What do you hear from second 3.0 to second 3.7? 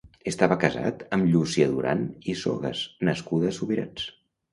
nascuda a